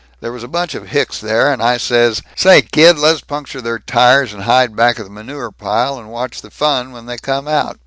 [0.19, 3.77] There was a bunch of hicks there, and I says, 'Say, kid, lez puncture their
[3.77, 7.47] tires, and hide back of the manure pile, and watch the fun when they come
[7.47, 7.77] out.'